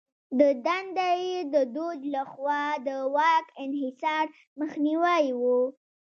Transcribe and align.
د 0.39 0.41
دنده 0.65 1.09
یې 1.25 1.37
د 1.53 1.55
دوج 1.75 1.99
لخوا 2.15 2.63
د 2.87 2.89
واک 3.15 3.45
انحصار 3.63 4.25
مخنیوی 4.59 5.25
و. 5.39 5.43